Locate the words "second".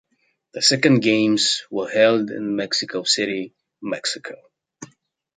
0.63-1.01